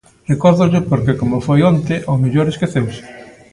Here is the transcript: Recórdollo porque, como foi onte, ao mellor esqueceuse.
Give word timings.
Recórdollo 0.31 0.79
porque, 0.89 1.17
como 1.21 1.37
foi 1.47 1.59
onte, 1.71 1.95
ao 2.09 2.21
mellor 2.23 2.47
esqueceuse. 2.49 3.01